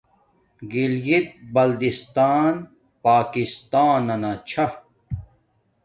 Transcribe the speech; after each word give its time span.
گلگت 0.73 1.27
بلتستان 1.53 2.53
پاکستانانا 3.03 4.31
چھا 4.49 4.65